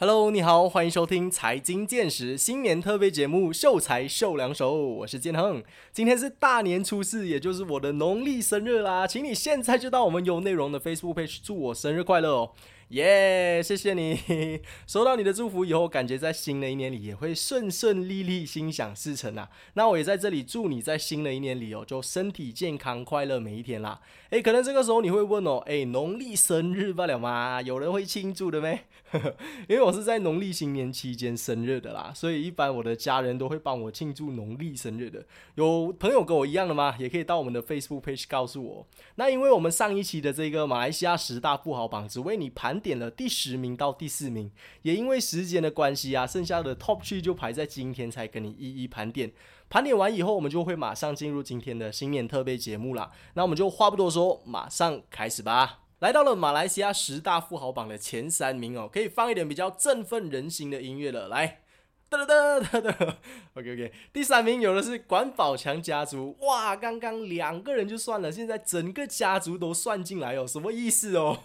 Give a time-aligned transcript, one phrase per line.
[0.00, 5.60] Hello，你好，欢迎收听财经见识新年特别节目《秀才秀两手》，我是建恒。
[5.92, 12.52] 今天是大年初四，也就是我的农历生日啦，请你现在就到我们有内容的 Facebook page 祝我生日快乐哦。
[12.88, 14.18] 耶，谢谢你！
[14.88, 19.50] 收到你的祝福以后，感觉在新的一年里也会顺顺利利、心想事成啊。
[19.74, 24.00] 那我也在这里祝你在新的一年里哦，就身体健康、快乐每一天啦。
[24.30, 27.60] 诶，可能这个时候你会问哦，诶，农历生日罢了吗？
[27.60, 28.80] 有人会庆祝的没？
[29.68, 35.24] 因为我是在农历新年期间生日的啦，所以一般我的家人都会帮我庆祝农历生日的。
[35.56, 36.94] 有朋友跟我一样的吗？
[36.98, 38.86] 也可以到我们的 Facebook page 告诉我。
[39.16, 42.77] 那因为我们上一期的这个马来西亚十大富豪榜只为你盘。
[42.78, 44.50] 点了第十名到第四名，
[44.82, 49.32] 也因为时间的关系啊，剩下的 top three 就排在今天才跟你一一盘点。
[49.68, 53.10] 盘点完以后，我们就会马上进入今天的新年特别节目啦。
[53.34, 55.80] 那我们就话不多说，马上开始吧。
[55.98, 61.62] 来到了马来西亚十大富豪榜的前三名哦，可以放一点比较振奋人心的音乐了，来。
[62.10, 63.18] 哒哒哒哒哒
[63.54, 71.38] ，OK OK，第三名有的是管宝强家族，哇，刚刚两个人就算了，现在整个家族都算进来哦，什么意思哦？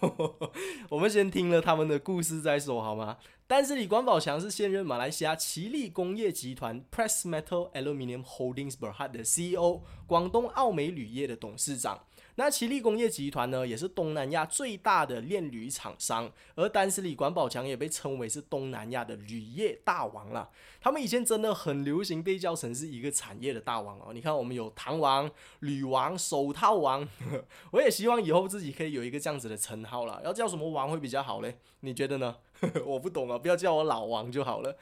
[0.90, 3.18] 我们先听了他们的故事再说好吗？
[3.46, 12.00] 但是李管宝强是现任马来西亚奇力工业集团 Press Metal Aluminium Holdings Berhad 的 CEO，广东澳美铝业的董事长。
[12.36, 20.50] 那奇力工业集团呢，也是东南亚最大的炼铝厂商，而丹斯里管宝强也被称为是东南亚的铝业大王了。
[20.82, 24.12] 他们以前真的很流行被叫成是一个产业的大王哦。
[24.14, 27.08] 你看，我们有糖王、铝王、手套王，
[27.72, 30.22] 我也希望以后自己可以有一个这样子的称号了。
[30.26, 31.58] 要叫什么王会比较好嘞？
[31.82, 32.36] 你觉得呢？
[32.86, 34.76] 我不懂啊，不要叫我老王就好了。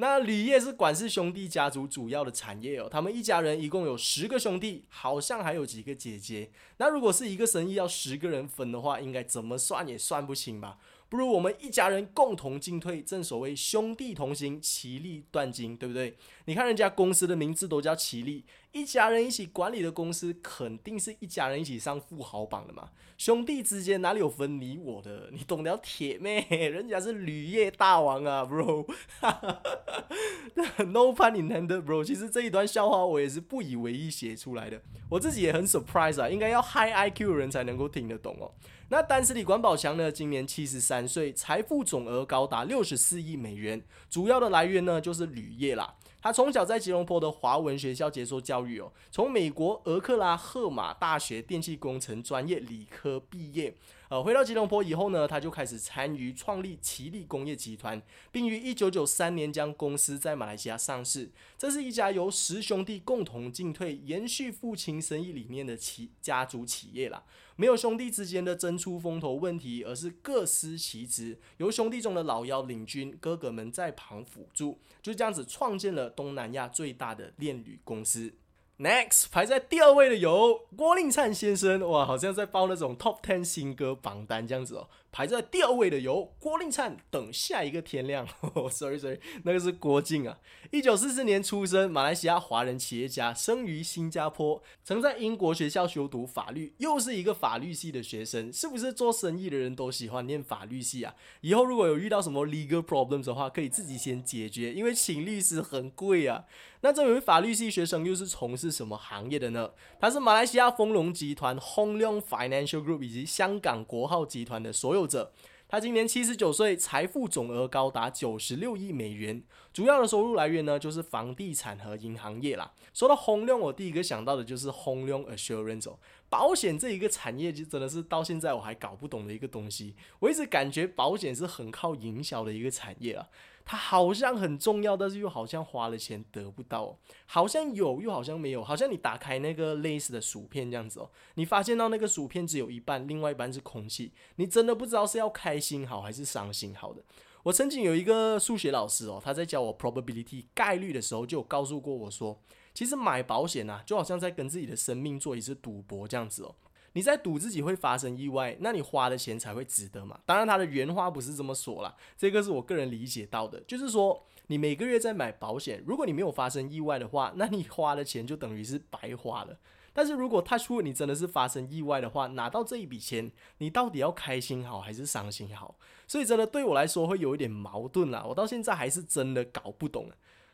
[0.00, 6.50] 那铝业是管氏兄弟家族主要的产业哦，他们一家人一共有十个兄弟，好像还有几个姐姐。
[6.76, 10.78] 那如果是一个生意要十个人分的话，应该怎么算也算不清吧？
[11.08, 16.16] 不如我们一家人共同进退，正所谓兄弟同心，其利断金，对不对？
[16.44, 22.90] 你看人家公司的名字都叫奇力，一家人一起管理的公司，肯定是一家人一起上富豪榜的嘛。
[23.16, 25.30] 兄弟之间哪里有分你我的？
[25.32, 26.40] 你懂得铁咩？
[26.50, 28.86] 人家是铝业大王啊，bro。
[30.78, 32.04] No pun intended, bro。
[32.04, 38.52] 其实这一段笑话我也是不以为意写出来的，我自己也很 surprise 啊，应该要 high IQ 的人才能够听得懂哦。
[38.90, 40.10] 那丹斯里管宝强呢？
[40.10, 45.94] 今年七十三岁，财富总额高达六十四亿美元，主要的来源呢就是铝业啦。
[46.22, 53.74] 他从小在吉隆坡的华文学校接受教育哦，从美国俄克拉荷马大学电气工程专业理科毕业。
[54.08, 58.00] 呃，回到吉隆坡以后呢，他就开始参与创立奇力工业集团，
[58.32, 61.30] 并于一九九三年将公司在马来西亚上市。
[61.58, 67.22] 这是一家由十兄弟共同进退、延续父亲生意理念的企家族企业啦。
[67.60, 78.32] 没有兄弟之间的争出风头问题，而是各司其职，由兄弟中的老幺领军，哥哥们在旁辅助，就这样子创建了东南亚最大的炼铝公司。
[78.78, 84.88] Next 排在第二位的有郭令灿先生，哇，好像在报那种 Top Ten 新歌榜单这样子哦。
[85.10, 88.26] 排在第二位的有郭令灿，等下一个天亮。
[88.70, 90.38] Sorry Sorry，那个是郭靖啊。
[90.70, 98.52] 一九四四年出生，马来西亚华人企业家，生于新加坡，曾在英国学校修读法律，又是一个法律系的学生。
[98.52, 101.14] 是不是做生意的人都喜欢念法律系啊？
[101.40, 106.44] 以后如果有遇到什么 legal problems 的话，可以自己先解决，因为请律师很贵啊。
[106.80, 109.70] 那这位法律系学生又是从事什么行业的呢？
[109.98, 115.32] 他是马来西亚丰隆集团 Hong Leong Financial Group 以及香港国浩集团的所有者。
[115.70, 122.72] 他今年七十九岁，财富总额高达九十六亿美元，主要的收入来源呢就是房地产和银行业啦。
[122.94, 125.94] 说到 Hong Leong，我第一个想到的就是 Hong Leong Assurance
[126.30, 129.94] 保险这一个产业，就真的是到现在我还搞不懂的一个东西。
[130.20, 133.28] 我一直感觉保险是很靠营销的一个产业啊。
[133.70, 136.96] 它好像很重要，但是又好像花了钱得不到，
[137.26, 147.04] 好像有又好像没有，好像你打开那个类似的薯片这样子哦，你发现到那个薯片只有一半，另外一半是空气，你真的不知道是要开心好还是伤心好的。
[147.42, 152.40] 我曾经有一个数学老师哦，他在教我 probability 概率的时候，就告诉过我说，
[152.72, 156.54] 其实买保险啊，就好像在跟自己的生命做一次赌博这样子哦。
[156.98, 160.18] 你在赌自己会发生意外，那你花的钱才会值得嘛？
[160.26, 169.56] 当然，他的原话不是这么说啦，这个是我个人理解到的，就是说你每个月在买保险，如果你没有发生意外的话，那你花的钱就等于是白花了。
[169.92, 175.76] 但是如果他说你真的是发生意外的话，拿到这一笔钱，你到底要开心好还是伤心好？
[176.08, 180.10] 所以真的对我来说会有一点矛盾啦，我到现在还是真的搞不懂。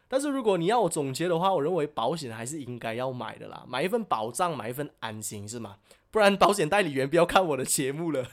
[0.07, 5.79] 但是如果你要我总结的话，我认为保险还是应该要买的啦，买一份保障，买一份安心，是吗？
[6.15, 8.25] 不然保险代理员不要看我的节目了，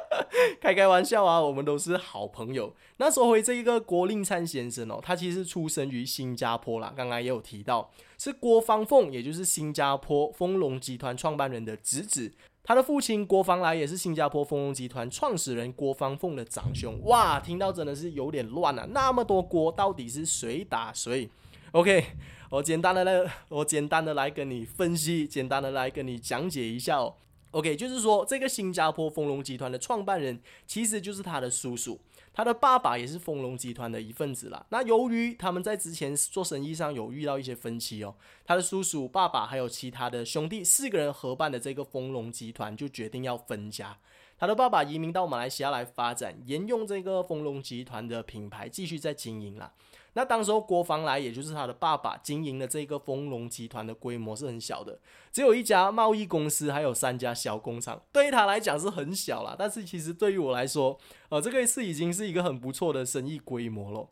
[0.62, 2.74] 开开玩笑啊，我们都是好朋友。
[2.96, 12.32] 那说回这一个郭令灿先生哦，他其实出生于新加坡啦，刚刚也有提到，是郭方凤，也就是新加坡丰隆集团创办人的侄子。
[12.64, 16.98] 他的父亲郭方来也是新加坡丰隆集团创始人郭方凤的长兄。
[17.04, 18.88] 哇，听到真的是有点乱啊！
[18.92, 21.28] 那么多郭，到底是谁打谁
[21.72, 22.06] ？OK，
[22.50, 27.14] 我简单的来，我简单的来跟你分析，简单的来跟你讲解一下哦。
[27.50, 32.00] OK，就是说这个新加坡丰隆集团的创办人其实就是他的叔叔。
[32.32, 34.64] 他的爸爸也是丰隆集团的一份子啦。
[34.70, 38.14] 那由于他们在之前做生意上有遇到一些分歧哦，
[38.46, 43.98] 他的叔叔、爸爸还有其他的兄弟四个人合办的这个丰隆集团就决定要分家。
[44.38, 49.72] 他的爸爸移民到马来西亚来发展，沿用这个丰隆集团的品牌继续在经营啦。
[50.18, 54.98] 那当时候郭方来，也就是他的爸爸经营的这个丰隆集团的规模是很小的，
[55.30, 59.54] 只有一家贸易公司，还有三家小工厂，对于他来讲是很小啦。
[59.56, 60.98] 但是其实对于我来说，
[61.28, 64.08] 呃，这个是已经是一个很不错的生意规模了。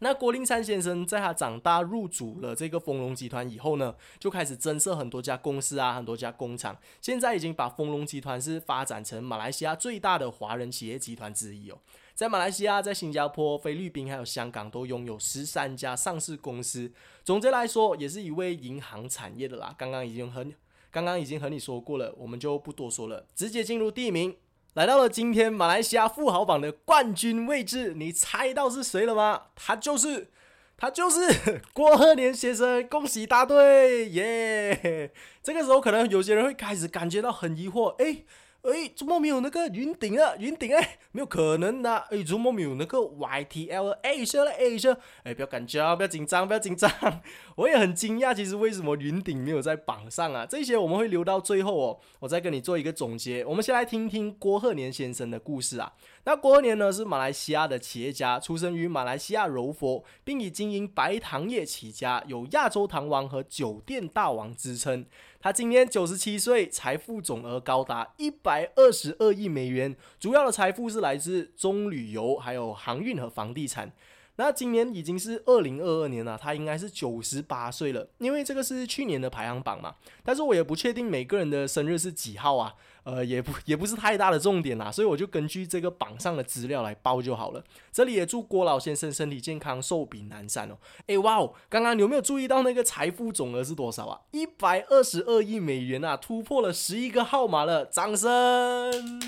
[0.00, 11.78] 那郭令灿先生在他长大入主了这个丰隆集团以后呢，就开始增设很多家公司啊，很多家工厂，现在已经把丰隆集团是发展成马来西亚最大的华人企业集团之一哦。
[12.14, 16.92] 在马来西亚、在新加坡、菲律宾还有香港都拥有十三家上市公司。
[17.24, 19.74] 总结来说，也是一位银行产业的啦。
[19.76, 20.46] 刚刚已经和
[20.92, 24.36] 刚刚已经和你说过了，我们就不多说了，直接进入第一名，
[24.74, 27.94] 来到了今天马来西亚富豪榜的冠军位置。
[27.94, 29.46] 你猜到是谁了吗？
[29.56, 30.28] 他就是
[30.76, 35.12] 他就是 郭鹤年先生，恭喜答对耶！
[35.42, 38.22] 这个时候可能有些人会开始感觉到很疑惑，哎。
[38.64, 40.34] 哎，怎么没有那个云顶啊？
[40.38, 41.96] 云顶哎，没有可能的。
[42.10, 44.98] 哎，怎么没有那个 YTL 哎 A 了 A 了？
[45.22, 46.90] 哎，不要紧张，不要紧张，不要紧张。
[47.56, 50.46] 我也很惊讶，其实为什么云顶没有在榜上啊？
[50.46, 53.44] 这些我们会留到最后哦，我再跟你做一个总结。
[53.44, 55.92] 我们先来听听郭鹤年先生的故事啊。
[56.26, 65.04] 那郭鹤年呢是马来西亚的企业家，出生于马来西亚柔佛，并以经营白糖业起家，有亚洲糖王和酒店大王之称。
[65.38, 73.92] 他今年九十七岁，财富总额高达一百二十二亿美元，主要的财富是来自中旅游、还有航运和房地产。
[74.36, 79.94] 那今年已经是二零二二年了，他应该是九十八岁了，因为这个是去年的排行榜嘛。
[80.24, 82.74] 但是我也不确定每个人的生日是几号啊，
[83.04, 87.62] 呃，也不也不是太大的重点啦，所以我就根据这个榜上的资料来报就好了。
[87.92, 90.76] 这里也祝郭老先生身体健康，寿比南山哦。
[91.06, 94.20] 诶，哇哦，刚刚你有没有注意到那个财富总额是多少啊？
[94.32, 99.20] 一百二十二亿美元啊，突破了十一个号码了，掌声！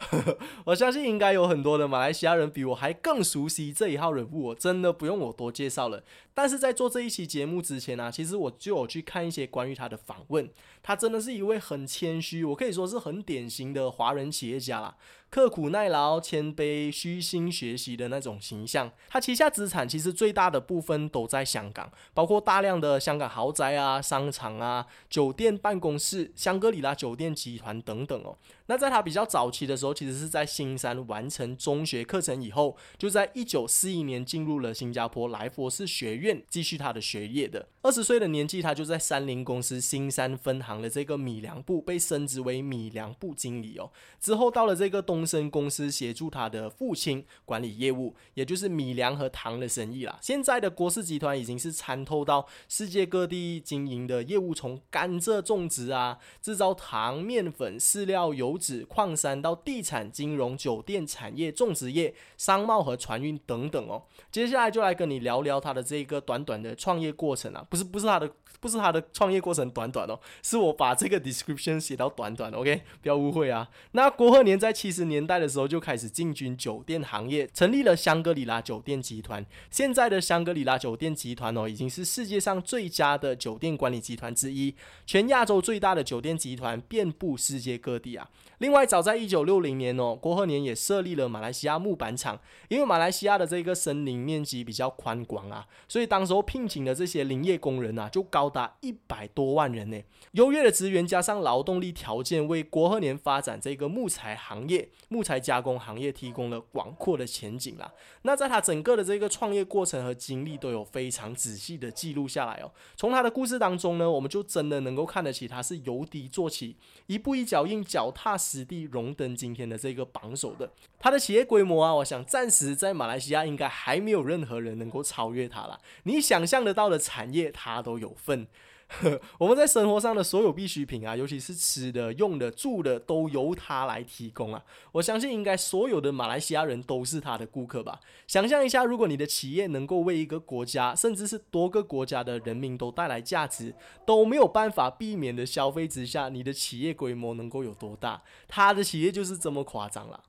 [0.64, 6.02] 我相信应该有很多的马来西亚人比我还更熟悉这一号人物，我真的不用我多介绍了。
[6.32, 10.48] 但是在做这一期节目之前呢，其实我就有去看一些关于他的访问。
[10.82, 14.96] 他真的是一位很谦虚，我可以说是很典型的华人企业家啦。
[15.30, 18.90] 刻苦耐劳、谦卑、虚心学习的那种形象。
[19.08, 28.36] 他旗下资产其实最大的部分都在香港，包括大量的香港豪宅啊、商场啊、酒店、办公室、香格里拉酒店集团等等哦。
[28.66, 37.68] 那在他比较早期的时候，其实是在新山完成中学课程以后，就在一九四一年进入了新加坡莱佛士学院继续他的学业的。
[37.82, 43.90] 二十岁的年纪，他就在三菱公司新山分行的这个米粮部被升职为米粮部经理哦。
[44.20, 45.19] 之后到了这个东。
[45.20, 50.18] 东升公司协助他的父亲管理业务，也就是米粮和糖的生意啦。
[50.22, 64.02] 现在的郭氏集团已经是参透到世界各地经营的业务，从甘蔗种植啊、制造糖、面粉、饲料、油脂、矿山到地产、金融、酒店产业、种植业、商贸和船运等等哦。
[64.32, 73.68] 接下来就来跟你聊聊他的这个短短的创业过程啊，不是不是他的不是他的创业过程短短哦，是我把这个 description 写到短短，OK，不要误会啊。
[73.92, 75.09] 那郭鹤年在七十。
[75.10, 79.44] 年代的时候就开始进军酒店行业，成立了香格里拉酒店集团。
[79.70, 84.74] 现在的香格里拉酒店集团哦，已经是世界上最佳的酒店管理集团之一，
[85.04, 88.30] 全亚洲最大的酒店集团，遍布世界各地啊。
[88.58, 92.40] 另外，早在一九六零年哦，郭鹤年也设立了马来西亚木板厂。
[92.68, 100.00] 因为马来西亚的这个森林面积比较宽广啊，所以当时候聘请的这些林业工人啊，就高达一百多万人呢。
[100.32, 107.92] 优越的资源加上劳动力条件，为郭鹤年发展这个木材行业木材加工行业提供了广阔的前景啦。
[108.22, 112.70] 那在他整个的这个创业过程和经历都有非常仔细的记录下来哦。
[112.96, 116.76] 从他的故事当中呢，我们就真的能够看得起他是由低做起，
[117.06, 120.70] 一步一脚印，脚踏实地，荣登今天的这个榜首的。
[120.98, 125.80] 他的企业规模啊，我想暂时在马来西亚应该还没有任何人能够超越他了。
[126.04, 128.46] 你想象得到的产业，他都有份。
[129.38, 134.62] 我们在生活上的所有必需品啊，尤其是吃的、用的、住的，都由他来提供啊。
[134.92, 138.00] 我相信应该所有的马来西亚人都是他的顾客吧。
[138.26, 148.22] 想象一下，如果你的企业能够为一个国家，甚至是多个国家的人民都带来价值，都没有办法避免的消费之下，你的企业规模能够有多大？
[148.48, 150.24] 他的企业就是这么夸张了。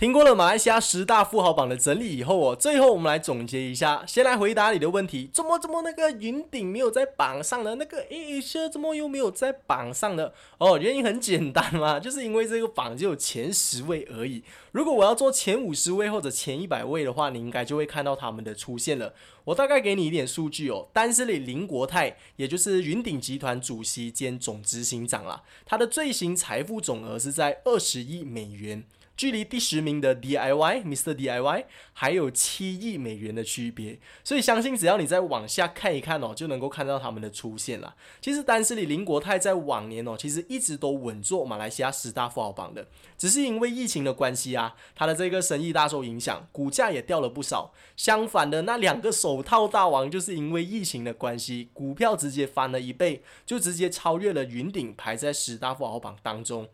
[0.00, 4.02] 听过了马来西亚十大富豪榜的整理以后哦，最后我们来总结一下。
[4.06, 7.74] 先来回答你的问题：怎么怎么那个云顶没有在榜上呢？
[7.74, 10.32] 那个 A 社怎么又没有在榜上呢？
[10.56, 14.42] 哦，原因很简单嘛，就是因为这个榜只有前十位而已。
[14.72, 19.12] 如果我要做前五十位或者前一百位的话，你应该就会看到他们的出现了。
[19.44, 20.88] 我大概给你一点数据哦。
[20.94, 28.82] 丹斯里林国泰，也就是云顶集团主席兼总执行长啦，他的最新财富总额是在二十亿美元。
[29.20, 37.94] 距离第十名的 DIY Mr DIY 还有七亿美元的区别，所以相信只要你再往下看一看哦，就能够看到他们的出现了。
[38.22, 47.74] 其实丹斯里林国泰在往年哦，其实一直都稳坐马来西亚十大富豪榜的，只是因为疫情的关系啊，他的这个生意大受影响，股价也掉了不少。
[47.98, 56.66] 相反的，那两个手套大王就是因为疫情的关系，股票直接翻了一倍，就直接超越了云顶，排在十大富豪榜当中。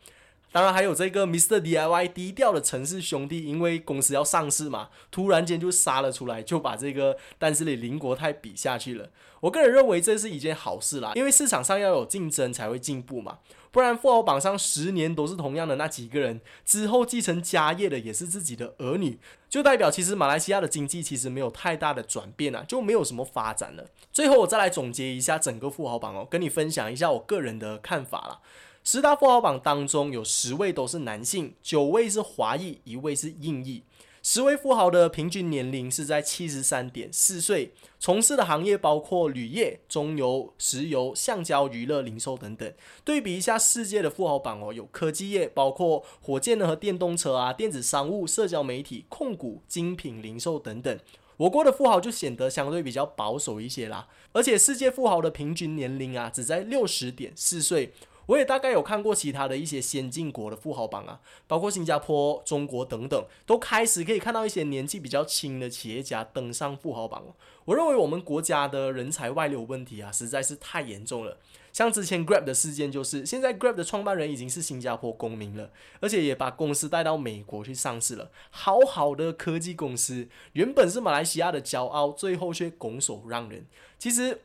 [0.56, 1.60] 当然还有这个 Mr.
[1.60, 9.10] DIY 低调的城市兄弟，因为公司要上市嘛，突然间就杀了出来，就把这个但是里林国泰比下去了。
[9.40, 13.36] 我个人认为这是一件好事啦，因为市场上要有竞争才会进步嘛，
[13.70, 19.18] 不然富豪榜上十年都是同样的那几个人，之后继承家业的也是自己的儿女，
[19.50, 23.84] 就代表其实马来西亚的经济其实没有太大的转变啊，就没有什么发展了。
[24.10, 28.40] 最后我再来总结一下整个富豪榜哦，跟你分享一下我个人的看法啦。
[28.88, 33.82] 十大富豪榜当中有十位都是男性，九位是华裔，一位是印裔。
[34.22, 42.72] 十位富豪的平均年龄是在七十三点四岁，从事的行业包括铝业、中油、石油、橡胶、娱乐、零售等等。
[43.04, 50.96] 对比一下世界的富豪榜哦，有科技业，包括火箭和电动车啊、电子商务、社交媒体、控股、精品零售等等。
[51.38, 57.92] 我国的富豪就显得相对比较保守一些啦，而且世界富豪的平均年龄啊，只在六十点四岁。
[58.26, 67.24] 我也大概有看过其他的一些先进国的富豪榜啊，包括新加坡、中国等等，都开始可以看到一些年纪比较轻的企业家登上富豪榜
[67.64, 71.38] 我认为我们国家的人才外流问题啊，实在是太严重了。
[71.72, 78.30] 像之前 Grab 的事件，就是现在 Grab 的创办人已经是新加坡公民了，而且也把公司带到美国去上市了。
[78.50, 83.66] 好好的科技公司，原本是马来西亚的骄傲，最后却拱手让人。
[83.98, 84.42] 其实。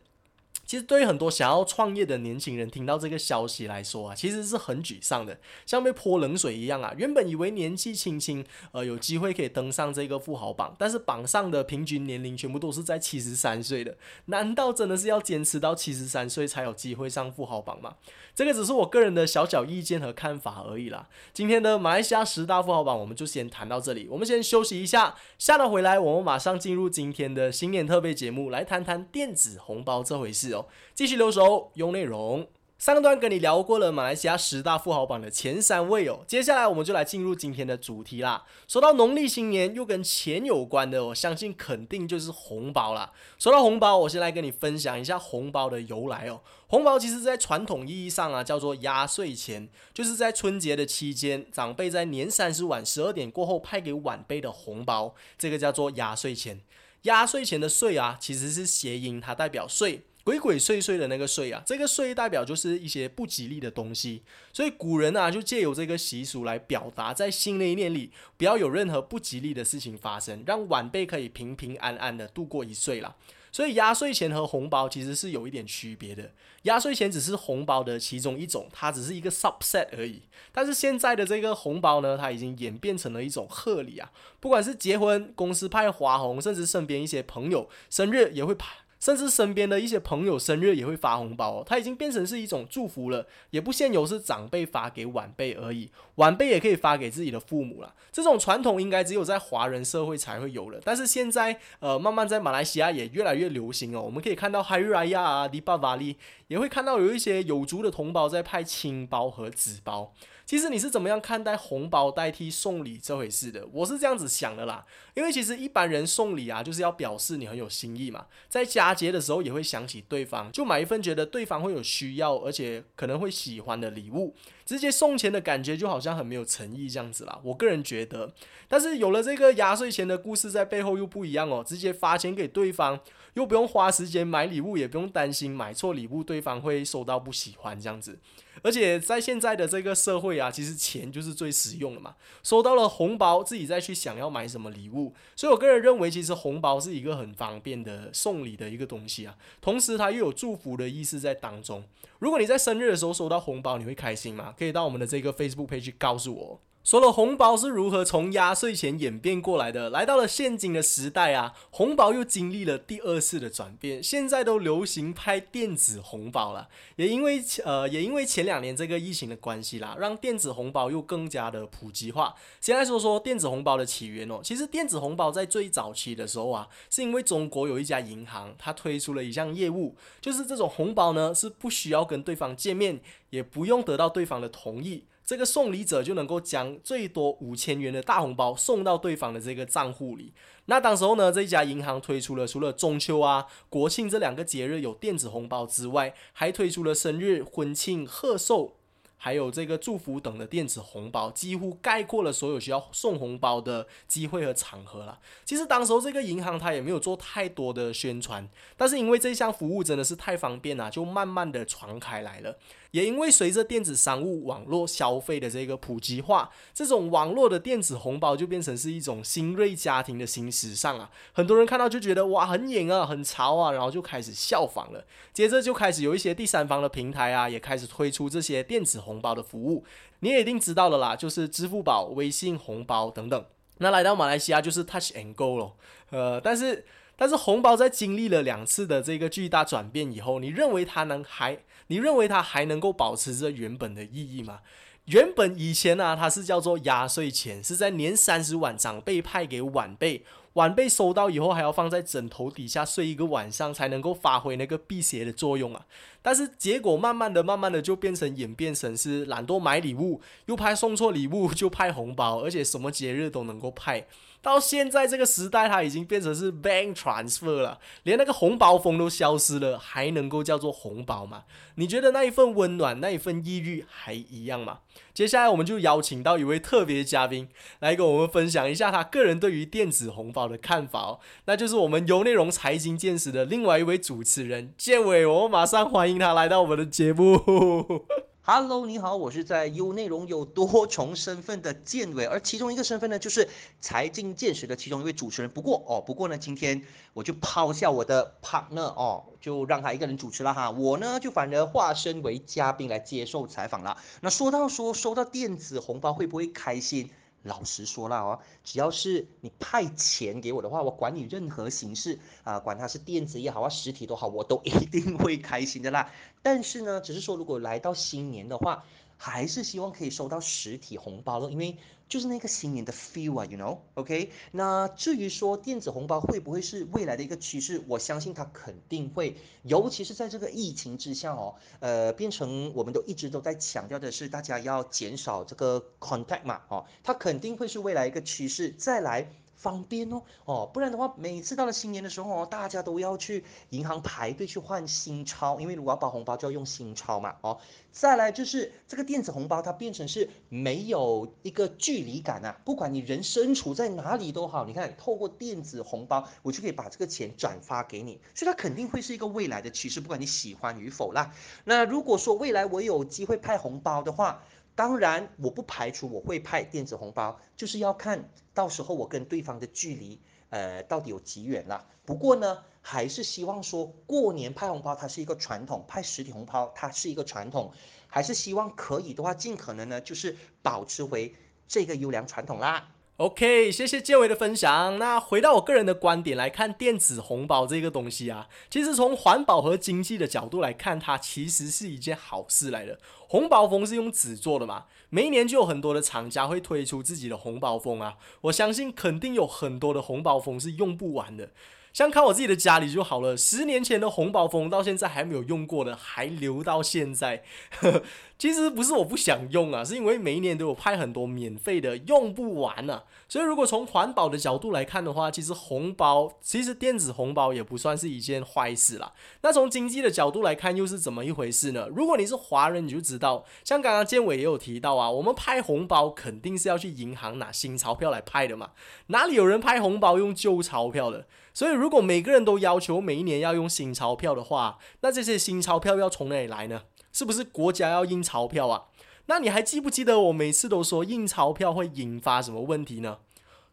[0.71, 6.93] 其实对于很多想要创业的年轻人，听到这个消息来说啊，其实是很沮丧的，像被泼冷水一样啊。
[6.97, 13.97] 原本以为年纪轻轻，呃，有机会可以登上这个富豪榜，但是榜上的平均年龄全部都是在七十三岁的，
[14.27, 17.95] 难道真的是要坚持到七十三岁才有机会上富豪榜吗？
[18.33, 21.09] 这个只是我个人的小小意见和看法而已啦。
[21.33, 30.60] 今天的马来西亚十大富豪榜我们就先谈到这里，我们先休息一下，下了回来我们马上进入今天的新年特别节目，来谈谈电子红包这回事哦。
[30.93, 32.47] 继续留守，用内容。
[32.77, 38.43] 上段跟你聊过了马来西亚十大富豪榜的前三位哦，接下来我们就来进入今天的主题啦。
[38.67, 43.11] 说到农历新年又跟钱有关的，我相信肯定就是红包啦。
[43.37, 46.41] 说到红包，我先来跟你分享一下红包的由来哦。
[46.65, 56.59] 红包其实在传统意义上啊，叫做压岁钱，就是在春节的期间，长辈在年三十晚十二点过后派给晚辈的红包，这个叫做压岁钱。
[57.03, 60.01] 压岁钱的岁啊，其实是谐音，它代表岁。
[60.23, 64.21] 鬼鬼祟祟的那个祟啊，这个祟代表就是一些不吉利的东西，
[64.53, 73.15] 所以古人啊就借由这个习俗来表达，在新的一年里不要有任何不吉利的事情发生，让晚辈可以平平安安的度过一岁了。
[73.53, 80.21] 所以压岁钱和红包其实是有一点区别的，压岁钱只是红包的其中一种，它只是一个 subset 而已。
[80.53, 84.09] 但是现在的这个红包呢，它已经演变成了一种贺礼啊，
[84.39, 88.73] 不管是结婚、公司派花红，甚至身边一些朋友生日也会派。
[89.01, 97.93] 甚至身边的一些朋友生日也会发红包哦，它已经变成是一种祝福了，也不限由是长辈发给晚辈而已，晚辈也可以发给自己的父母了。
[98.11, 104.01] 这种传统应该只有在华人社会才会有了，但是现在呃慢慢在马来西亚也越来越流行哦。
[104.01, 106.17] 我们可以看到 Hari Raya 啊、迪巴瓦利，
[106.47, 110.13] 也会看到有一些有族的同胞在派青包和纸包。
[110.51, 113.65] 其实你是怎么样看待红包代替送礼这回事的？
[113.71, 124.35] 我是这样子想的啦，因为其实一般人送礼啊，就是要表示你很有心意嘛，在佳节的时候也会想起对方，就买一份觉得对方会有需要，而且可能会喜欢的礼物。
[124.65, 128.33] 直接送钱的感觉就好像很没有诚意这样子啦，我个人觉得。
[128.67, 132.99] 但是有了这个压岁钱的故事在背后又不一样哦，直接发钱给对方，
[133.33, 138.19] 又不用花时间买礼物，也不用担心买错礼物对方会收到不喜欢这样子。
[138.63, 142.15] 而且在现在的这个社会啊，其实钱就是最实用的嘛。
[142.43, 145.15] 收到了红包，自己再去想要买什么礼物。
[145.35, 149.35] 所以我个人认为，其实红包是一个很方便的送礼的一个东西啊。
[149.61, 151.83] 同时，它又有祝福的意思在当中。
[152.19, 154.53] 如果你在生日的时候收到红包，你会开心吗？
[154.55, 156.61] 可以到我们的这个 Facebook page 告诉我。
[156.83, 166.67] 说了红包是如何从压岁钱演变过来的，来到了现今的时代啊，红包又经历了第二次的转变，现在都流行拍电子红包了。
[166.95, 172.33] 也因为呃，也因为前两年这个疫情的关系啦，让电子红包又更加的普及化。
[172.59, 185.05] 先来说说电子红包的起源哦，其实电子红包在最早期的时候啊，是因为中国有一家银行，它推出了一项业务，就是这种红包呢是不需要跟对方见面，也不用得到对方的同意。
[185.31, 190.33] 这个送礼者就能够将最多五千元的大红包送到对方的这个账户里。
[190.65, 198.75] 那当时候呢，这家银行推出了除了中秋啊、国庆这两个节日有电子红包之外，还推出了生日、婚庆、贺寿。
[199.15, 205.19] 还有这个祝福等的电子红包，几乎概括了所有需要送红包的机会和场合了。
[205.45, 212.57] 其实当时候这个银行它也没有做太多的宣传，但是因为这项服务真的是太方便了，就慢慢的传开来了。
[212.91, 221.09] 也因为随着电子商务网络消费的这个普及化，这种网络的电子红包就变成是一种新锐家庭的新时尚啊！
[221.31, 225.03] 很多人看到就觉得哇很颖啊，很潮啊，然后就开始效仿了。
[225.33, 229.85] 接着就开始有一些第三方的平台啊，也开始推出这些电子红包的服务。
[230.19, 233.45] 你也一定知道了啦，就是支付宝、微信红包等等。
[233.77, 235.73] 那来到马来西亚就是 Touch and Go 了，
[236.09, 236.85] 呃，但是。
[237.21, 241.59] 但是红包在经历了两次的这个巨大转变以后，你认为它能还？
[241.85, 244.61] 你认为它还能够保持着原本的意义吗？
[245.05, 250.23] 原本以前呢，它是叫做压岁钱，是在年三十晚长辈派给晚辈，
[250.53, 255.85] 晚辈收到以后还要放在枕头底下睡一个晚上，才能够发挥那个辟邪的作用啊。
[256.23, 264.07] 但是结果慢慢的、慢慢的就变成演变成是懒惰买礼物，又怕送错礼物就派红包，而且什么节日都能够派。
[264.41, 271.43] 到现在这个时代，它已经变成是 bank transfer 了，连那个红包风都消失了，还能够叫做红包吗？
[271.75, 274.79] 你觉得那一份温暖，那一份抑郁还一样吗？
[275.13, 277.49] 接下来我们就邀请到一位特别嘉宾
[277.79, 288.05] 来跟我们分享一下他个人对于电子红包的看法哦，那就是我们有内容财经见识的另外一位主持人建伟，我们马上欢迎他来到我们的节目。
[288.43, 293.47] Hello，你好，我是在优内容有多重身份的建伟，而其中一个身份呢，就是
[293.79, 295.51] 财经见识的其中一位主持人。
[295.51, 296.81] 不过哦，不过呢，今天
[297.13, 303.95] 我就抛下我的 partner 哦，就让他一个人主持了哈，我呢就反而化身为嘉宾来接受采访了。
[304.21, 307.11] 那说到说收到电子红包会不会开心？
[307.43, 316.11] 老实说了哦，只要是你派钱给我的话，我管你任何形式啊，管它是电子也好啊，实体都好，我都一定会开心的啦。
[316.41, 318.83] 但是呢，只是说如果来到新年的话。
[319.23, 321.77] 还是希望可以收到实体红包了，因为
[322.11, 324.31] 就是那个新年的 feel 啊，you know，OK？
[324.51, 339.31] 那至于说电子红包会不会是未来的一个趋势，我相信它肯定会，尤其是在这个疫情之下哦，呃，变成我们都一直都在强调的是大家要减少这个 contact 嘛，哦，它肯定会是未来一个趋势，再来。
[339.61, 347.59] 方便哦，哦，不然的话，每次到了新年的时候哦，大家都要去银行排队去换新钞，因为如果要包红包就要用新钞嘛，哦，
[347.91, 361.31] 再来就是这个电子红包，它变成是没有一个距离感啊，不管你人身处在哪里都好，你看透过电子红包，我就可以把这个钱转发给你，所以它肯定会是一个未来的趋势，不管你喜欢与否啦。
[361.65, 364.43] 那如果说未来我有机会派红包的话，
[364.81, 371.85] 当然，我不排除我会派电子红包，就是要看到时候我跟对方的距离，呃，到底有几远啦。
[372.03, 377.71] 不过呢，还是希望说过年派红包它是一个传统，派实体红包它是一个传统，
[378.07, 381.35] 还是希望可以的话，尽可能呢就是保持回
[381.67, 382.89] 这个优良传统啦。
[383.21, 384.97] OK，谢谢建伟的分享。
[384.97, 392.97] 那回到我个人的观点来看，电子红包这个东西啊，其实从环保和经济的角度来看，它其实是一件好事来的。
[393.27, 398.17] 红包封是用纸做的嘛，每一年就有很多的厂家会推出自己的红包封啊。
[398.41, 401.51] 我相信肯定有很多的红包封是用不完的。
[401.93, 407.43] 像看我自己的家里就好了，十年前的红包封到现在还没有用过的，还留到现在。
[408.37, 413.03] 其实不是我不想用啊，是因为每一年都有派很多免费的，用不完啊。
[413.29, 419.13] 所以如果从环保的角度来看的话，其实红包，其实电子红包也不算是一件坏事啦。
[419.41, 421.87] 那从经济的角度来看，又是怎么一回事呢？
[421.95, 428.71] 如果你是华人，你就知道，像刚刚建伟也有提到啊，我们派红包肯定是要去银行拿新钞票来派的嘛，
[429.07, 431.27] 哪里有人派红包用旧钞票的？
[431.53, 436.83] 所以如果每个人都要求每一年要用新钞票的话，那这些新钞票要从哪里来呢？
[437.11, 438.83] 是不是国家要印钞票啊？
[439.27, 443.17] 那你还记不记得我每次都说印钞票会引发什么问题呢？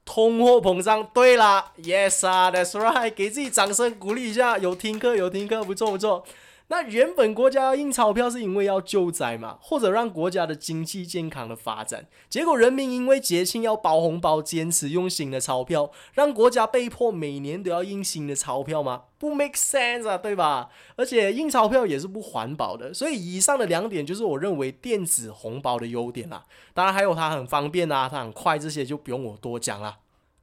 [0.05, 1.09] 通货膨胀。
[1.13, 6.25] 对啦，Yes 啊，That's right，给自己掌声鼓励一下，有听课有听课，不错不错。
[6.71, 12.07] 那原本国家要印钞票是因为要救灾嘛，或者让国家的经济健康的发展。
[12.29, 19.05] 结果人民因为节庆要包红包，坚持用新的钞票，让国家被迫每年都要印新的钞票吗？
[19.19, 20.69] 不 make sense 啊，对吧？
[20.97, 22.93] 而且印钞票也是不环保的。
[22.93, 26.45] 所以以上的两点就是我认为电子红包的优点啦。
[26.75, 29.97] 当然还有它很方便啊，它很快，这些就不用我多讲了。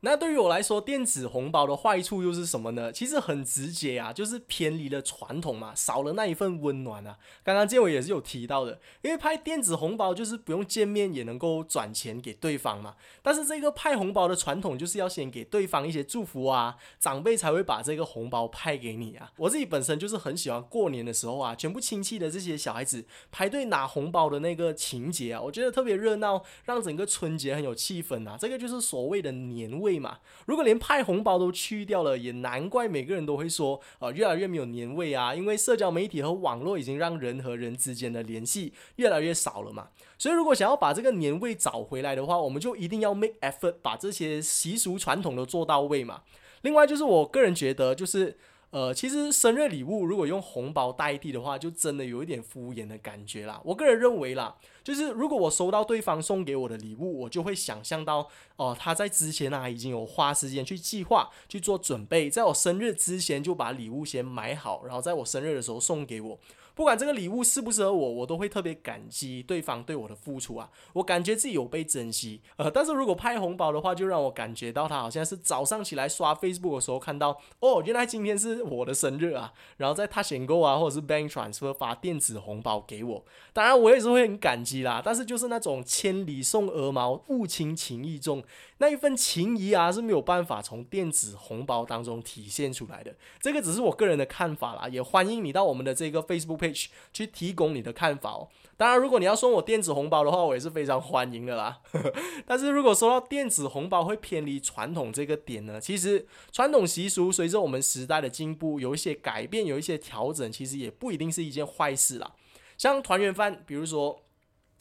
[0.05, 2.93] 那对于我来说，电子红包的坏处又是什么呢？
[2.93, 7.17] 其实很直接啊，就是偏离了传统嘛，少了那一份温暖啊。
[7.43, 12.93] 刚刚建伟也是有提到的，因为派电子红包就是不用见面也能够转钱给对方嘛。
[13.23, 19.31] 但是这个派红包的传统就是要先给对方一些祝福啊，长辈才会把这个红包派给你啊。
[19.37, 28.37] 我自己本身就是很喜欢过年的时候啊，全部亲戚的这些小孩子排队拿红包的那个情节啊，我觉得特别热闹，让整个春节很有气氛啊。
[28.39, 29.94] 这个就是所谓的年味。
[29.99, 35.33] 嘛，如果连派红包都去掉了，也难怪每个人都会说，呃，越来越没有年味啊。
[35.33, 39.89] 因为社交媒体和网络已经让人和人之间的联系越来越少了嘛。
[40.17, 46.21] 所以，如果想要把这个年味找回来的话，我们就一定要 make effort，把这些习俗传统都做到位嘛。
[46.61, 48.37] 另外，就是我个人觉得，就是。
[48.75, 53.61] 呃，其实生日礼物如果用红包代替的话，就真的有一点敷衍的感觉啦。
[53.63, 66.37] 我个人认为啦，就是如果我收到对方送给我的礼物，我就会想象到，哦，他在之前啊已经有花时间去计划、去做准备，在我生日之前就把礼物先买好，然后在我生日的时候送给我。
[66.75, 70.69] 不管这个礼物适不适合我，我都会特别感激对方对我的付出啊！
[70.93, 72.41] 我感觉自己有被珍惜。
[72.57, 79.53] 呃，但是如果派红包的话，就让我感觉到他好像是早上起来刷 Facebook 的时候看到，哦，原来今天是我的生日啊！
[79.77, 83.25] 然后在他选购啊，或者是 Bank Transfer 发电子红包给我。
[83.53, 85.01] 当然，我也是会很感激啦。
[85.03, 88.43] 但是就是那种千里送鹅毛，物轻情意重。
[88.77, 98.49] 那一份情谊啊是没有办法从电子红包当中体现出来的，这个只是我个人的看法啦，也欢迎你到我们的这个 Facebook page 去提供你的看法哦。
[98.75, 101.79] 当然，如果你要送我电子红包的话，我也是非常欢迎的啦。
[102.45, 112.29] 但是如果收到电子红包会偏离传统这个点呢，其实传统习俗随着我们时代的进步有一些改变，有一些调整，其实也不一定是一件坏事啦。
[112.77, 114.24] 像团圆饭，比如说。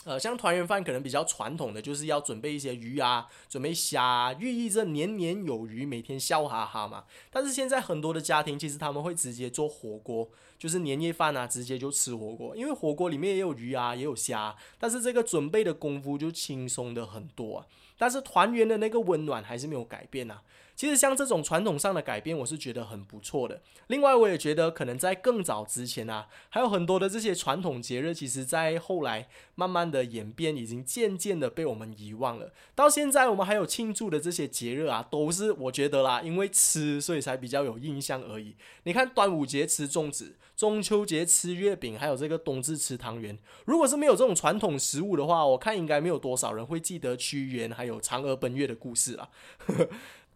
[0.04, 7.04] 呃，像团圆饭可能比较传统的，就是要准备一些鱼啊，准备虾，寓意着年年有余，每天笑哈哈嘛。
[7.30, 17.66] 但是现在很多的家庭其实他们会直接做火锅，就是年夜饭啊，直接就吃火锅，因为火锅里面也有鱼啊，也有虾，但是这个准备的功夫就轻松的很多啊。
[17.96, 20.40] 但是团圆的那个温暖还是没有改变呐。
[20.76, 23.62] 其实像这种传统上的改变，我是觉得很不错的。
[23.86, 32.52] 另外，我也觉得可能在更早之前啊，还有很多的这些传统节日，其实在后来慢慢的演变，已经渐渐的被我们遗忘了。
[32.74, 38.56] 到现在，我们还有庆祝的这些节日啊，都是我觉得啦，因为吃，所以才比较有印象而已。
[38.82, 43.38] 你看，端午节吃粽子，中秋节吃月饼，还有这个冬至吃汤圆。
[43.66, 49.30] 如果是没有这种传统食物的话，我看应该没有多少人会记得屈原还有嫦娥奔月的故事了。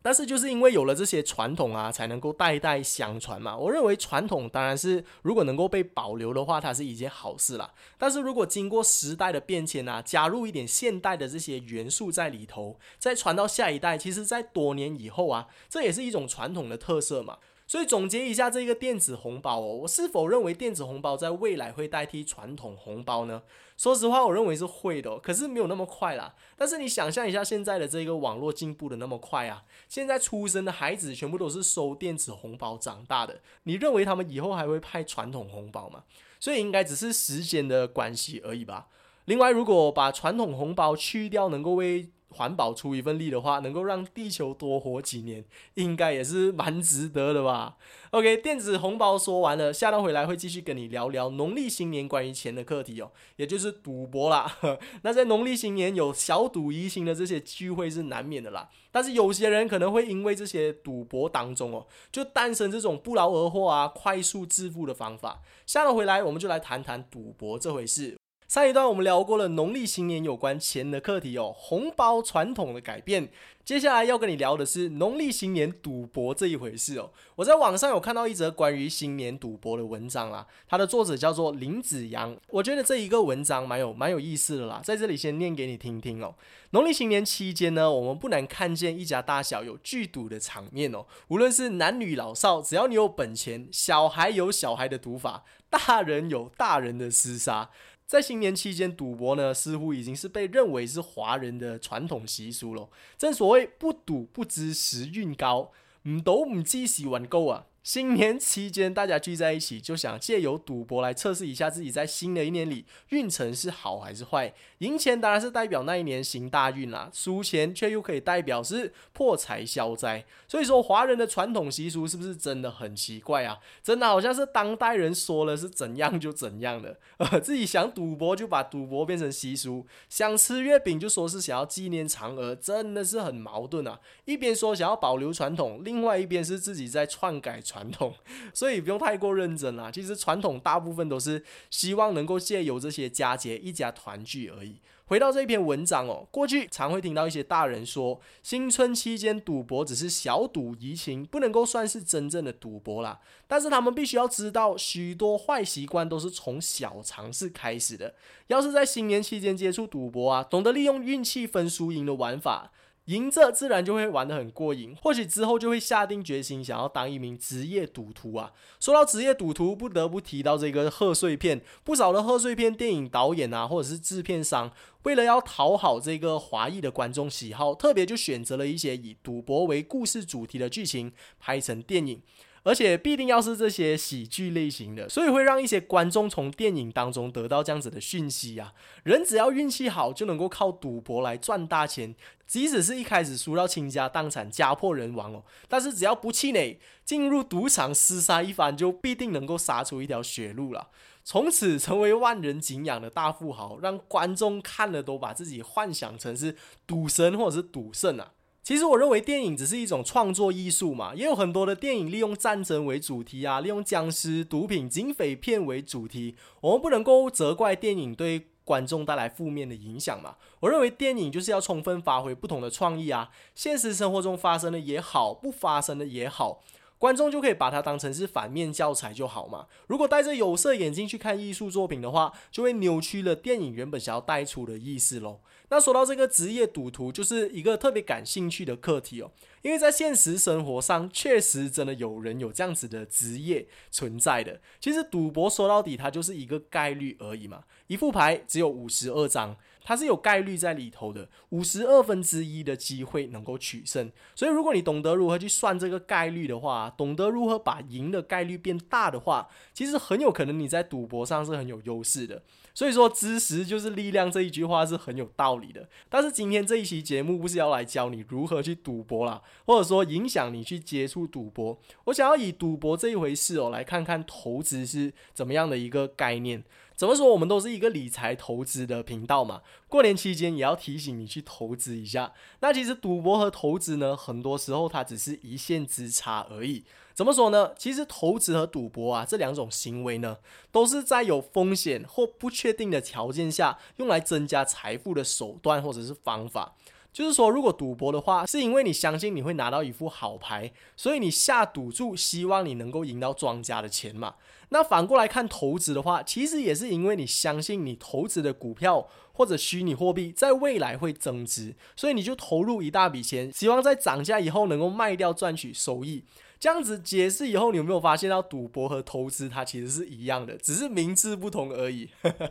[0.01, 3.57] 但是就是因为有了这些传统啊，才能够代代相传嘛。
[3.57, 7.73] 我认为传统当然是如果能够被保留的话，它是一件好事啦。
[7.99, 17.39] 但是如果经过时代的变迁啊，加入一点现代的这些元素在里头，再传到下一代，其实在多年以后啊，这也是一种传统的特色嘛。
[17.67, 23.43] 所以总结一下这个电子红包哦，我是否认为电子红包在未来会代替传统红包呢？
[23.79, 26.35] 说实话，我认为是会的，可是没有那么快啦。
[26.57, 36.03] 但是你想象一下，现在的这个网络进步的那么快啊，现在出生的孩子全部都是收电子红包长大的，你认为他们以后还会派传统红包吗？
[36.41, 38.89] 所以应该只是时间的关系而已吧。
[39.27, 47.77] 另外，如果把传统红包去掉，能够为环保出一份力的话，能够让地球多活几年，应该也是蛮值得的吧。
[48.13, 54.57] OK，电子红包说完了，下段回来会继续跟你聊聊农历新年关于钱的课题哦，也就是赌博啦。
[55.03, 65.43] 那在农历新年有小赌怡情的这些聚会是难免的啦，但是有些人可能会因为这些赌博当中哦，就诞生这种不劳而获啊、快速致富的方法。
[65.67, 68.17] 下段回来我们就来谈谈赌博这回事。
[68.49, 73.29] 上一段我们聊过了农历新年有关钱的课题哦，红包传统的改变。
[73.63, 77.11] 接下来要跟你聊的是农历新年赌博这一回事哦。
[77.37, 82.35] 我在网上有看到一则关于新年赌博的文章啦，它的作者叫做林子阳。
[82.49, 86.35] 我觉得这一个文章蛮有蛮有意思的啦，在这里先念给你听听哦。
[86.71, 91.05] 农历新年期间呢，我们不难看见一家大小有聚赌的场面哦。
[91.29, 97.69] 无论是男女老少，只要你有本钱，小孩有小孩的赌法，大人有大人的厮杀。
[98.09, 102.89] 在新年期间赌博呢，似乎已经是被认为是华人的传统习俗了。
[103.19, 105.71] 正所谓不赌不知时运高，
[106.05, 107.67] 唔赌唔知时运高啊。
[107.89, 114.53] 新年期间，大家聚在一起，就想借由赌博来测试一下自己在新的一年里运程是好还是坏。
[114.81, 120.23] 赢钱当然是代表那一年行大运啦，输钱却又可以代表是破财消灾。
[120.47, 123.57] 所以说，华人的传统习俗是不是真的很奇怪啊？
[123.83, 133.99] 真的好像是当代人说了是怎样就怎样的，呃， 自己想赌博就把赌博变成习俗，想吃月饼就说是想要纪念嫦娥，真的是很矛盾啊！
[134.27, 137.78] 一边说想要保留传统，另外一边是自己在篡改传。
[137.79, 138.13] 传统，
[138.53, 139.91] 所以不用太过认真啦。
[139.91, 144.81] 其实传统大部分都是希望能够借由这些佳节一家团聚而已。
[145.07, 153.19] 回到这篇文章哦，过去常会听到一些大人说，新春期间赌博只是小赌怡情，不能够算是真正的赌博啦。
[153.47, 158.15] 但是他们必须要知道，许多坏习惯都是从小尝试开始的。
[158.49, 162.73] 要是在新年期间接触赌博啊，懂得利用运气分输赢的玩法。
[163.09, 168.53] 赢着自然就会玩得很过瘾，或许之后就会下定决心想要当一名职业赌徒啊。
[168.79, 174.71] 说到职业赌徒，不得不提到这个贺岁片，不少的贺岁片电影导演啊，或者是制片商，
[175.05, 182.21] 为了要讨好这个华裔的观众喜好，特别就选择了一些以赌博为故事主题的剧情拍成电影。
[182.63, 188.73] 而且必定要是这些喜剧类型的，所以会让一些观众从电影当中得到这样子的讯息啊。
[189.05, 192.15] 人只要运气好，就能够靠赌博来赚大钱，
[192.47, 200.89] 即使是一开始输到倾家荡产、家破人亡哦，但是只要不气馁，进入赌场厮杀一番，就必定能够杀出一条血路了，
[201.25, 208.33] 从此成为万人敬仰的大富豪，让观众看了都把自己幻想成是赌神或者是赌圣啊。
[208.69, 216.37] 其实我认为电影只是一种创作艺术嘛，也有很多的电影利用战争为主题啊，利用僵尸、毒品、警匪片为主题。
[216.61, 220.37] 我们不能够责怪电影对观众带来负面的影响嘛。
[220.61, 226.61] 我认为电影就是要充分发挥不同的创意啊，现实生活中发生的也好，不发生的也好。
[226.99, 229.67] 观众就可以把它当成是反面教材就好嘛。
[229.87, 235.39] 如果戴着有色眼镜去看艺术作品的话，就会扭曲了电影原本想要带出的意思喽。
[235.71, 239.31] 那说到这个职业赌徒，就是一个特别感兴趣的课题哦。
[239.63, 244.61] 因为在现实生活上，确实真的有人有这样子的职业存在的。
[244.81, 247.65] 其实赌博说到底，它就是一个概率而已嘛。
[247.89, 249.57] 一副牌只有五十二张。
[249.85, 254.13] 它是有概率在里头的，五十二分之一的机会能够取胜。
[254.35, 262.43] 所以，如果你懂得如何去算这个概率的话，懂得如何把赢的概率变大的话，其实很有可能你在赌博上是很有优势的。
[262.79, 265.89] 所以说，知识就是力量这一句话是很有道理的。
[266.09, 271.77] 但是今天这一期节目不是要来教你如何去赌博啦，或者说影响你去接触赌博。
[272.05, 276.63] 我想要以赌博这一回事哦，来看看投资是怎么样的一个概念。
[276.95, 277.27] 怎么说？
[277.27, 279.63] 我们都是一个理财投资的频道嘛。
[279.89, 282.33] 过年期间也要提醒你去投资一下。
[282.61, 286.85] 那其实赌博和投资呢，很多时候它只是一线之差而已。
[287.19, 287.73] 怎么说呢？
[287.77, 290.37] 其实投资和赌博啊这两种行为呢，
[290.71, 296.77] 都是在有风险或不确定的条件下，用来增加财富的手段或者是方法。
[297.13, 304.37] 就是说，如果赌博的话，是因为你相信你会拿到一副好牌，所以你下赌注，希望你能够赢到庄家的钱嘛。
[304.69, 316.23] 那反过来看投资的话，其实也是因为你相信你投资的股票或者虚拟货币在未来会增值，所以你就投入一大笔钱，希望在涨价以后能够卖掉赚取收益。
[316.61, 322.09] 这样子解释以后，你有没有发现到赌博和投资它其实是一样的，只是名字不同而已。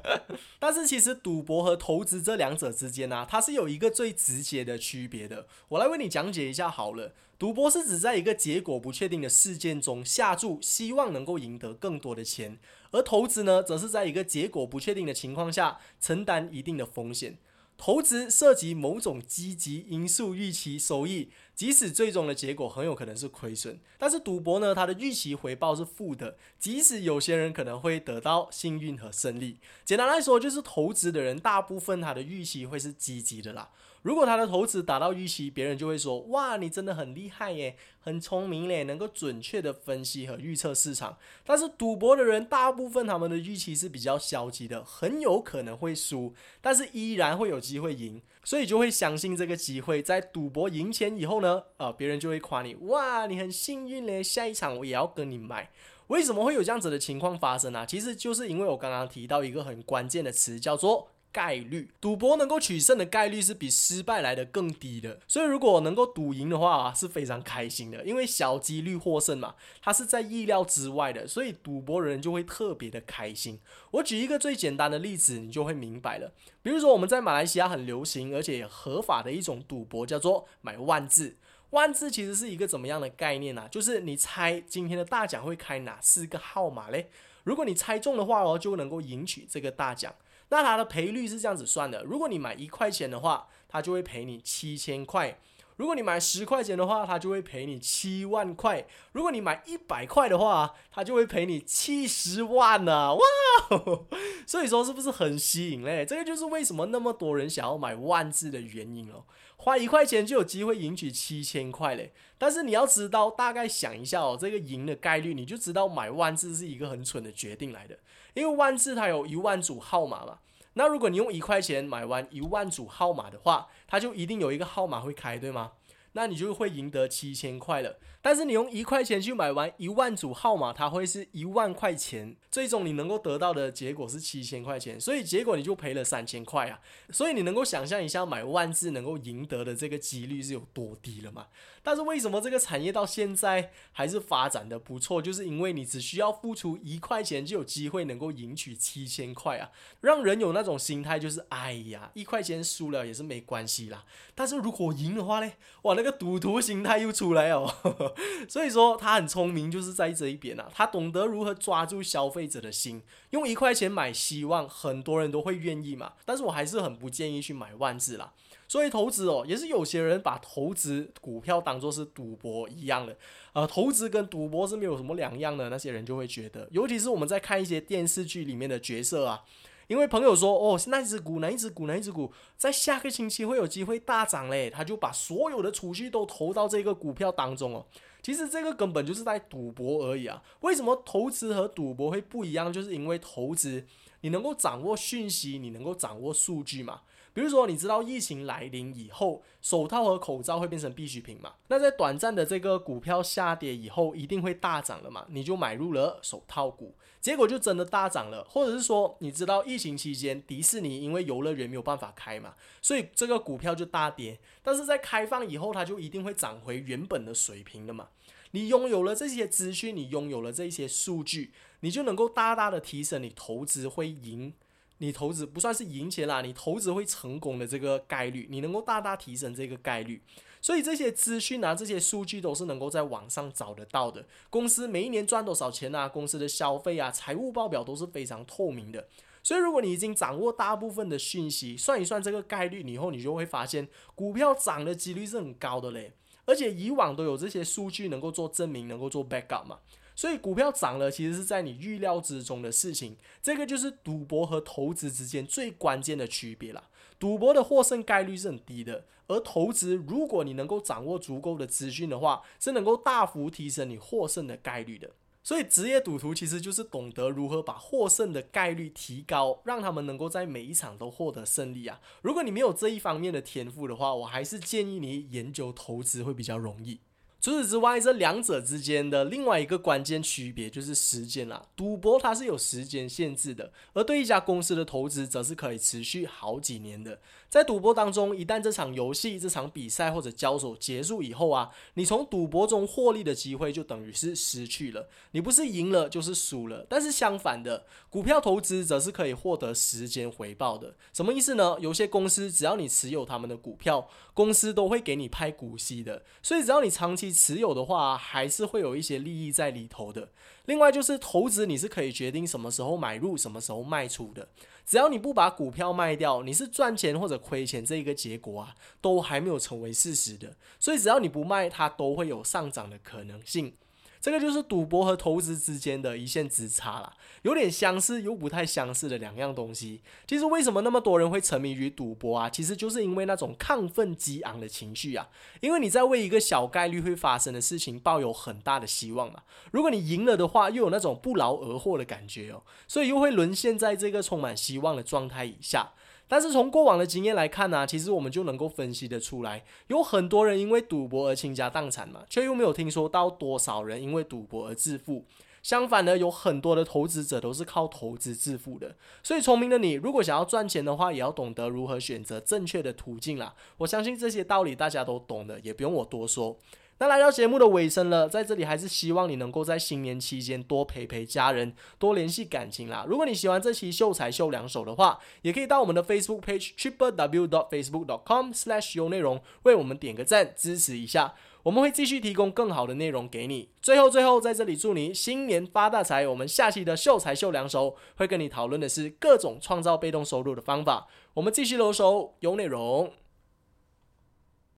[0.60, 5.48] 但是其实赌博和投资这两者之间呢，它是有一个最直接的区别的。
[5.70, 7.14] 我来为你讲解一下好了。
[7.38, 12.58] 赌博是指在一个结果不确定的事件中下注，希望能够赢得更多的钱；
[12.90, 17.38] 而投资呢，则是在一个结果不确定的情况下承担一定的风险。
[17.78, 23.80] 投资涉及某种积极因素预期收益，即使最终的结果很有可能是亏损。
[24.00, 29.60] 但是赌博呢，它的预期回报是负的，即使有些人可能会得到幸运和胜利。
[29.86, 33.70] 简单来说，就是投资的人大部分他的预期会是积极的啦。
[34.08, 41.18] 如果他的投资达到预期，别人就会说：哇，你真的很厉害耶，很聪明嘞，能够准确的分析和预测市场。
[41.46, 50.02] 但是赌博的人大部分他们的预期是比较消极的，很有可能会输，但是依然会有机会赢，所以就会相信这个机会。
[50.02, 55.70] 在赌博赢钱以后呢，啊，别人就会夸你：哇，你很幸运嘞，下一场我也要跟你买。
[56.08, 57.86] 为什么会有这样子的情况发生呢？
[57.86, 61.10] 其实就是因为我刚刚提到一个很关键的词，叫做。
[61.38, 73.60] 概率赌博能够取胜的概率是比失败来的更低的，所以如果能够赌赢的话啊，是非常开心的，因为小几率获胜嘛，它是在意料之外的，所以赌博人就会特别的开心。
[73.92, 76.34] 我举一个最简单的例子，你就会明白了。
[76.64, 81.38] 比如说我们在马来西亚很流行而且合法的一种赌博，叫做买万字。
[81.70, 83.68] 万字其实是一个怎么样的概念呢？
[83.70, 87.10] 就是你猜今天的大奖会开哪四个号码嘞？
[87.44, 90.16] 如果你猜中的话哦，就能够赢取这个大奖。
[90.50, 95.36] 那它的赔率是这样子算的：如果你买一块钱的话，它就会赔你七千块；
[95.76, 103.14] 如果你买十块钱的话，它就会赔你七万块；如果你买一百块的话，它就会赔你七十万呢！
[103.14, 103.22] 哇，
[104.48, 106.06] 所以说是不是很吸引嘞？
[106.06, 109.26] 这个就是为什么那么多人想要买万字的原因哦。
[109.58, 112.14] 花一块钱就有机会赢取七千块嘞！
[112.38, 117.98] 但是你要知道，大概想一下哦，这个赢的概率，你就知道买万字是一个很蠢的决定来的。
[118.36, 120.40] 因为万字它有一万组号码嘛，
[120.74, 125.72] 那如果你用一块钱买完一万组号码的话，它就一定有一个号码会开，对吗？
[126.14, 127.98] 那你就会赢得七千块了。
[128.28, 136.78] 但是你用一块钱去买完一万组号码，它会是一万块钱，最终你能够得到的结果是七千块钱，所以结果你就赔了三千块啊。
[137.10, 141.48] 所以你能够想象一下买万字能够赢得的这个几率是有多低了吗？
[141.82, 145.22] 但是为什么这个产业到现在还是发展的不错？
[145.22, 154.04] 就是因为你只需要付出一块钱就有机会能够赢取七千块啊，让人有那种心态就是哎呀，一块钱输了也是没关系啦。
[154.36, 155.50] 但是如果赢的话呢，
[155.84, 157.74] 哇，那个赌徒心态又出来哦。
[158.50, 166.14] 所以说他很聪明，就是在这一边啊，他懂得如何抓住消费者的心，用一块钱买希望，很多人都会愿意嘛。
[166.26, 168.34] 但是我还是很不建议去买万字啦。
[168.68, 173.18] 所以投资哦，也是有些人把投资股票当做是赌博一样的，
[173.54, 175.70] 呃，投资跟赌博是没有什么两样的。
[175.70, 179.44] 那些人就会觉得，尤其是我们在看一些电视剧里面的角色啊。
[179.88, 187.86] 因为朋友说，哦，那只股，哪一只股，哪一只股，在下个星期会有机会大涨嘞，他就把所有的储蓄都投到这个股票当中哦。
[188.22, 190.44] 其实这个根本就是在赌博而已啊。
[190.62, 192.72] 为什么投资和赌博会不一样？
[192.72, 193.86] 就是因为投资
[194.22, 197.02] 你能够掌握讯息，你能够掌握数据嘛。
[197.38, 201.54] 比如说，你知道疫情来临以后，手套和口罩会变成必需品嘛？
[201.68, 205.24] 那在短暂的这个股票下跌以后，一定会大涨了嘛？
[205.30, 208.44] 你就买入了手套股，结果就真的大涨了。
[208.50, 214.40] 或者是说，你知道疫情期间迪士尼因为游乐园没有办法开嘛，所以这个股票就大跌。
[214.64, 218.08] 但是在开放以后，它就一定会涨回原本的水平的嘛？
[218.50, 224.56] 你拥有了这些资讯，你拥有了这些数据，你就能够大大的提升你投资会赢。
[225.00, 230.22] 你投资不算是赢钱啦，你投资会成功的这个概率，你能够大大提升这个概率。
[230.60, 234.26] 所以这些资讯啊，这些数据都是能够在网上找得到的。
[234.50, 239.08] 公司每一年赚多少钱啊，公司的消费啊，财务报表都是非常透明的。
[239.44, 246.12] 所以如果你已经掌握大部分的讯息，算一算这个概率，以后你就会发现股票涨的几率是很高的嘞。
[246.46, 249.80] 而且以往都有这些数据能够做证明，能够做 backup 嘛。
[250.18, 253.16] 所以股票涨了，其实是在你预料之中的事情。
[253.42, 256.90] 这个就是赌博和投资之间最关键的区别了。
[257.20, 265.12] 赌博的获胜概率是很低的，而投资，如果你能够掌握足够的资讯的话，是能够大幅提升你获胜的概率的。
[265.44, 272.02] 所以职业赌徒其实就是懂得如何把获胜的概率提高，让他们能够在每一场都获得胜利啊。
[272.24, 277.00] 如果你没有这一方面的天赋的话，我还是建议你研究投资会比较容易。
[277.48, 281.66] 除此之外，这两者之间的另外一个关键区别就是时间啦。
[281.78, 287.18] 赌博它是有时间限制的，而对一家公司的投资则是可以持续好几年的。
[287.50, 295.08] 在赌博当中，一旦这场游戏、这场比赛或者交手结束以后啊，你从赌博中获利的机会就等于是失去了。
[295.32, 296.86] 你不是赢了就是输了。
[296.90, 300.96] 但是相反的，股票投资则是可以获得时间回报的。
[301.14, 301.78] 什么意思呢？
[301.80, 306.24] 有些公司只要你持有他们的股票，公司都会给你派股息的。
[306.44, 310.30] 所以只要你长期持有的话，还是会有一些利益在里头的。
[310.66, 314.50] 另外就是投资，你是可以决定什么时候买入，什么时候卖出的。
[314.88, 320.56] 只要你不把股票卖掉，你是赚钱或者亏钱这一个结果啊，都还没有成为事实的。
[320.80, 323.74] 所以只要你不卖，它都会有上涨的可能性。
[324.20, 330.02] 这个就是赌博和投资之间的一线之差啦，有点相似又不太相似的两样东西。
[330.26, 332.50] 其实为什么那么多人会沉迷于赌博啊？
[332.50, 335.30] 其实就是因为那种亢奋激昂的情绪啊。
[335.62, 339.44] 因为你在为一个小概率会发生的事情抱有很大的希望嘛。
[339.72, 345.92] 如果你赢了的话，又有那种不劳而获的感觉哦，所以又会沦陷在这个充满希望的状态以下。
[346.28, 355.24] 但是从过往的经验来看呢，其实我们就能够分析得出来，有很多人因为赌博而倾家荡产嘛，却又没有听说到多少人因为赌博而致富。
[355.64, 358.96] 相反呢，有很多的投资者都是靠投资致富的。
[359.22, 363.54] 所以聪明的你，如果想要赚钱的话，也要懂得如何选择正确的途径啦。
[363.78, 366.58] 我相信这些道理大家都懂的，也不用我多说。
[367.00, 373.06] 那来到节目的尾声了，在这里还是希望你能够在新年期间多陪陪家人，多联系感情啦。
[373.08, 383.70] 如果你喜欢这期秀才秀两手的话，也可以到我们的 Facebook page triple w dot facebook dot com slash 有内容为我们点个赞支持一下，我们会继续提供更好的内容给你。
[383.80, 386.28] 最后最后在这里祝你新年发大财！
[386.28, 391.08] 我们下期的秀才秀两手会跟你讨论的是各种创造被动收入的方法。
[391.36, 393.14] 我们继续留守有内容。